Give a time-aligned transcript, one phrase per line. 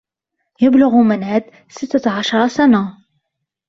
[0.61, 2.97] يبلغ منّاد ستة عشر سنة.